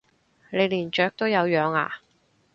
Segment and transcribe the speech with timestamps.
[0.49, 2.01] 你連雀都有養啊？